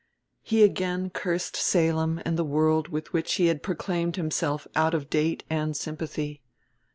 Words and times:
He 0.41 0.63
again 0.63 1.11
cursed 1.11 1.55
Salem 1.55 2.21
and 2.25 2.35
the 2.35 2.43
world 2.43 2.87
with 2.87 3.13
which 3.13 3.33
he 3.35 3.45
had 3.45 3.61
proclaimed 3.61 4.15
himself 4.15 4.65
out 4.75 4.95
of 4.95 5.11
date 5.11 5.43
and 5.47 5.77
sympathy. 5.77 6.41